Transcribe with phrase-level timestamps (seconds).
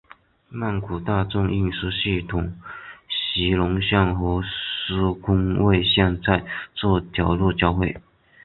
[0.49, 2.57] 曼谷大众运输系统
[3.07, 6.43] 席隆线和苏坤蔚线在
[6.73, 8.01] 这条路交会。